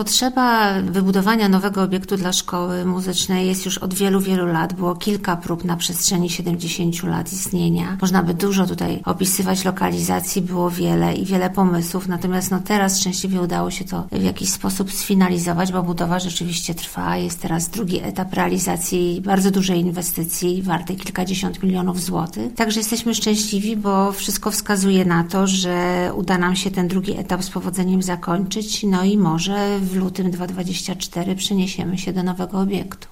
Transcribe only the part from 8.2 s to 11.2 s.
by dużo tutaj opisywać lokalizacji, było wiele